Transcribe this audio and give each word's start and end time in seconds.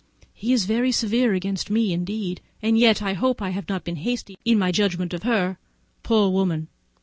He 0.33 0.51
is 0.51 0.65
very 0.65 0.91
severe 0.91 1.35
against 1.35 1.69
me 1.69 1.93
indeed, 1.93 2.41
and 2.59 2.75
yet 2.75 3.03
I 3.03 3.13
hope 3.13 3.39
I 3.39 3.51
have 3.51 3.69
not 3.69 3.83
been 3.83 3.97
hasty 3.97 4.35
in 4.43 4.57
my 4.57 4.71
judgment 4.71 5.13
of 5.13 5.21
her. 5.21 5.59
Poor 6.01 6.31
woman! 6.31 6.69